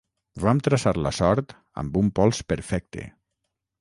[0.43, 1.53] Vam traçar la sort
[1.83, 3.07] amb un pols perfecte.